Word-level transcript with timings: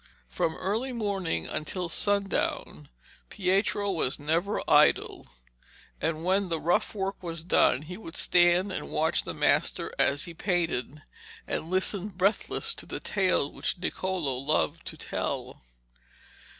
From 0.29 0.55
early 0.57 0.91
morning 0.93 1.45
until 1.45 1.87
sundown 1.87 2.89
Pietro 3.29 3.91
was 3.91 4.17
never 4.17 4.63
idle, 4.67 5.27
and 6.01 6.23
when 6.25 6.49
the 6.49 6.59
rough 6.59 6.95
work 6.95 7.21
was 7.21 7.43
done 7.43 7.83
he 7.83 7.97
would 7.97 8.17
stand 8.17 8.71
and 8.71 8.89
watch 8.89 9.25
the 9.25 9.35
master 9.35 9.93
as 9.99 10.23
he 10.23 10.33
painted, 10.33 11.03
and 11.45 11.69
listen 11.69 12.07
breathless 12.07 12.73
to 12.73 12.87
the 12.87 12.99
tales 12.99 13.51
which 13.51 13.77
Niccolo 13.77 14.37
loved 14.39 14.87
to 14.87 14.97
tell. 14.97 15.61